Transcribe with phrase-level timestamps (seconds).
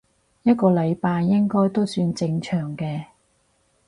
[0.41, 3.03] 一個禮拜應該都算正常嘅